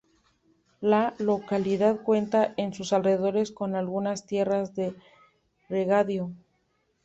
[0.79, 4.95] La localidad cuenta en sus alrededores con algunas tierras de
[5.69, 6.31] regadío.